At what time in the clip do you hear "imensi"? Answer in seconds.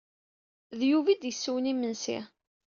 1.71-2.19